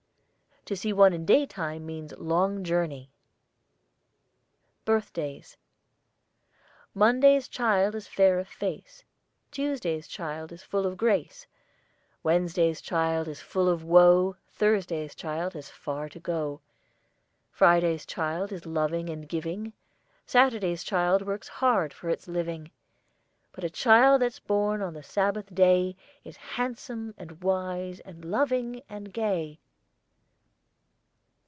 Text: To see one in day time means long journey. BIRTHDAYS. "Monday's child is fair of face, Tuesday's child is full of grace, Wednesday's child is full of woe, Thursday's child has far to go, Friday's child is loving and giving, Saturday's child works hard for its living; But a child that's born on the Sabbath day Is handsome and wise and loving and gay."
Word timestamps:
To 0.65 0.75
see 0.75 0.93
one 0.93 1.11
in 1.11 1.25
day 1.25 1.47
time 1.47 1.87
means 1.87 2.13
long 2.19 2.63
journey. 2.63 3.09
BIRTHDAYS. 4.85 5.57
"Monday's 6.93 7.47
child 7.47 7.95
is 7.95 8.07
fair 8.07 8.37
of 8.37 8.47
face, 8.47 9.03
Tuesday's 9.49 10.07
child 10.07 10.51
is 10.51 10.61
full 10.61 10.85
of 10.85 10.97
grace, 10.97 11.47
Wednesday's 12.21 12.79
child 12.79 13.27
is 13.27 13.41
full 13.41 13.67
of 13.67 13.83
woe, 13.83 14.35
Thursday's 14.49 15.15
child 15.15 15.55
has 15.55 15.67
far 15.71 16.07
to 16.09 16.19
go, 16.19 16.61
Friday's 17.49 18.05
child 18.05 18.51
is 18.51 18.67
loving 18.67 19.09
and 19.09 19.27
giving, 19.27 19.73
Saturday's 20.27 20.83
child 20.83 21.23
works 21.23 21.47
hard 21.47 21.91
for 21.91 22.07
its 22.07 22.27
living; 22.27 22.69
But 23.51 23.63
a 23.63 23.69
child 23.71 24.21
that's 24.21 24.39
born 24.39 24.83
on 24.83 24.93
the 24.93 25.01
Sabbath 25.01 25.55
day 25.55 25.95
Is 26.23 26.37
handsome 26.37 27.15
and 27.17 27.41
wise 27.43 27.99
and 28.01 28.23
loving 28.23 28.83
and 28.87 29.11
gay." 29.11 29.59